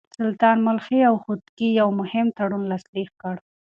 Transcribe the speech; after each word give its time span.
سلطان 0.19 0.57
ملخي 0.67 0.99
او 1.09 1.15
خودکي 1.23 1.69
يو 1.79 1.87
مهم 1.99 2.27
تړون 2.37 2.63
لاسليک 2.71 3.11
کړ. 3.21 3.35